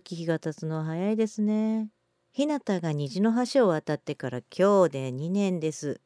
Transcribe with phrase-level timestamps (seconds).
[0.00, 1.90] 月日が経つのは早いですね。
[2.30, 6.00] ひなたが虹の橋を渡ってから今日で2年です。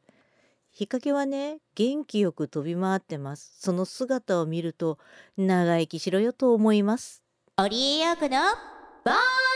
[0.71, 3.55] 日陰はね、元気よく飛び回ってます。
[3.59, 4.99] その姿を見ると、
[5.37, 7.23] 長生きしろよと思います。
[7.57, 8.29] オリエヨーコの
[9.05, 9.46] ボーン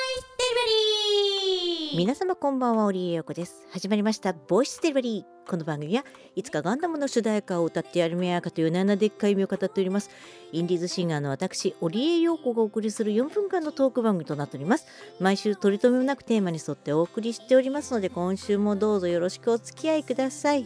[1.94, 3.68] 皆様こんばんは、オリエヨコです。
[3.70, 5.50] 始まりました、ボイスデリバリー。
[5.50, 10.10] この番組はいつかガンダムの主題歌を歌ってやるめやかという7でっかい意味を語っております。
[10.54, 14.86] インディーズシンガーの私、オリエヨコがお送りする4分間のトーク番組となっております。
[15.20, 20.65] 毎週取り留めもなくテーマに沿ってお送りしておりますので、今週もどうぞよろしくお付き合いください。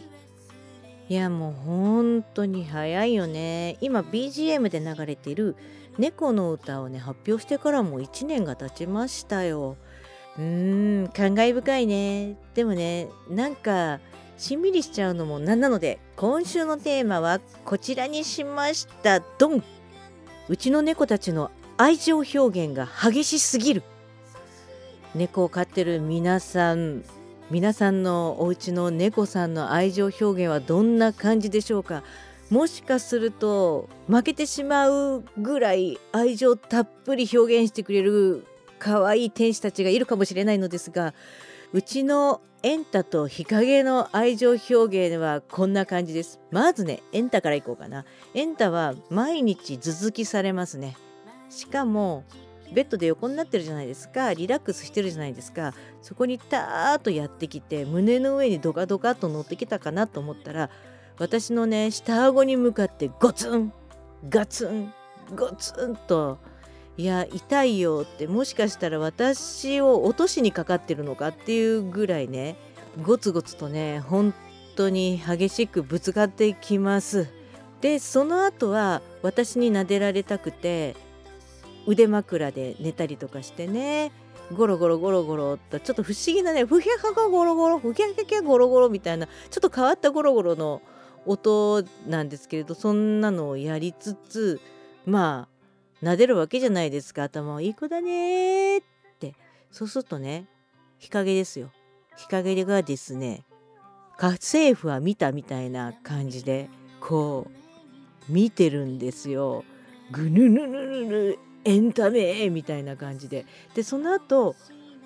[1.08, 5.54] いやもう本当に早いよね今 BGM で流れている
[5.98, 9.76] 「猫の歌」をね発表してからもう1年が経ちましたよ
[10.38, 12.36] うーん感慨深いね。
[12.54, 14.00] でもねなんか
[14.36, 19.20] しんみりしちゃうのもなんなので今週のテーマはこちらにしました。
[19.38, 19.64] ドン。
[20.48, 23.82] うちの猫たちの愛情表現が激しすぎる。
[25.14, 27.02] 猫を飼ってる皆さん
[27.50, 32.02] 皆さんのお家の猫さんの愛情表現はどんな感じでしょうか。
[32.50, 38.46] もしかすると負けてしまうぐらい愛情たっぷり表現してくれる
[38.78, 41.14] 可愛い天使たちがいるかもしれないのですが
[41.72, 46.40] うちのエンタと日陰の愛情表現はこんな感じです。
[46.50, 48.04] まずねエンタからいこうかな。
[48.34, 50.96] エンタは毎日頭突きされますね。
[51.48, 52.24] しかも
[52.72, 54.32] ベッドで横になってるじゃないですか。
[54.34, 55.74] リラックスしてるじゃないですか。
[56.02, 60.70] そこにターッとやってきて胸の上にドカドカと乗ってきたかなと思ったら
[61.18, 63.72] 私のね下顎に向かってゴツン
[64.28, 64.92] ガツン
[65.36, 66.38] ゴツンと
[66.98, 72.56] いや痛いよってもしかしたら私を落としにかかってるのかっていうぐらいね
[73.02, 74.32] ゴツゴツとね本
[74.76, 77.28] 当に激しくぶつかってきます。
[77.80, 80.96] でその後は私に撫でられたくて
[81.86, 84.12] 腕枕で寝たりとかしてね
[84.54, 90.80] ゴロゴロゴロゴロとちょっと不思議なねふひゃはがゴロゴロふひゃひゃひゃゴロゴロみたいなちょっと変わったゴロゴロの
[91.26, 94.60] 音なんですけれどそんなのをやりつつ
[95.04, 95.55] まあ
[96.02, 97.24] 撫でるわけじゃないですか。
[97.24, 98.82] 頭をいい子だねっ
[99.18, 99.34] て。
[99.70, 100.46] そうするとね
[100.98, 101.70] 日陰ですよ。
[102.16, 103.44] 日陰がですね
[104.16, 106.70] 家政婦は見たみたいな感じで
[107.00, 107.46] こ
[108.28, 109.64] う見てるんですよ。
[110.10, 113.44] ぐぬぬぬぬぬエンタメみたいな感じで。
[113.74, 114.54] でその後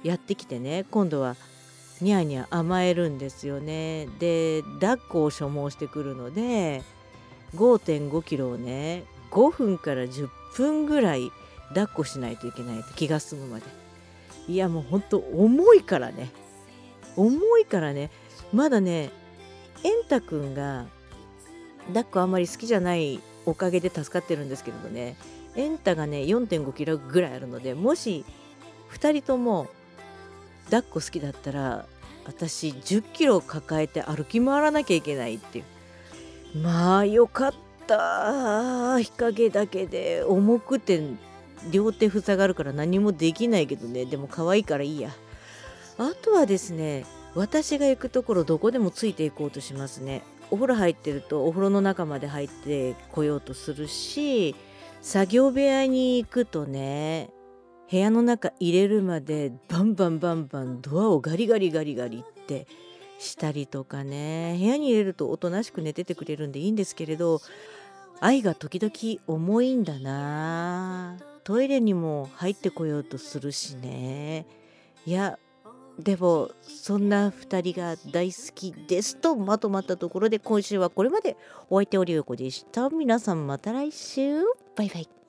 [0.03, 1.37] やってきてね今度は
[2.01, 4.09] ニャーニャー甘えるんですよね。
[4.19, 6.83] で抱っこを所望してくるので
[7.57, 11.31] 5.5キロをね5分から10分ぐらい
[11.69, 13.65] 抱っこしないといけないと気が済むまで。
[14.49, 16.31] いやもうほんと重いからね。
[17.17, 18.11] 重いからね。
[18.53, 19.11] まだね
[19.85, 20.87] エンタくんが
[21.89, 25.17] 抱っこあんまり好きじゃないおかげで助かってるんですけれどね。
[25.57, 28.25] エンタがね4.5キロぐらいあるのでもし
[28.93, 29.69] 2人とも
[30.67, 31.87] 抱っこ好きだったら
[32.25, 36.59] 私10キロ抱えて歩き回らなきゃいけないっていう。
[36.59, 37.70] まあよかった。
[37.91, 39.01] た。
[39.01, 41.03] 日陰だけで重くて
[41.73, 44.05] 両手塞がるから何もできないけどね。
[44.05, 45.11] でも可愛いからいいや。
[45.99, 50.23] あとはですね私が行くところどこでもついていこうとしますね。
[50.51, 54.57] お風呂入ってるとお風呂の中まで入ってこようとするし
[55.01, 57.31] 作業部屋に行くとね
[57.89, 62.67] 部屋の中入れるまでバンバンバンバンドアをガリガリガリガリって
[63.21, 64.57] したりとかね。
[64.59, 67.41] 部屋に入れるとおとなしく寝ててくれるんでいいんですけれど
[68.21, 71.17] 愛が時々重いんだな。
[71.43, 74.47] トイレにも入ってこようとするしね。
[75.07, 75.39] いや
[75.99, 81.37] でもそんな2人が大好きですとまとまったところで今週はこれまで。
[81.69, 82.89] お相手おりよこでした。
[82.91, 84.43] 皆さんまた来週。
[84.77, 85.20] バイバイ。